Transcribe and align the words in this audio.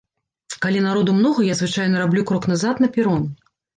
Калі 0.63 0.79
народу 0.85 1.13
многа, 1.19 1.45
я 1.49 1.57
звычайна 1.61 2.03
раблю 2.07 2.25
крок 2.31 2.43
назад 2.53 2.75
на 2.85 2.91
перон. 2.97 3.29